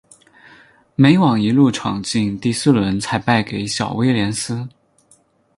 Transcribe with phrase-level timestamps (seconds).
[0.95, 4.67] 美网一路闯进第四轮才败给小威廉丝。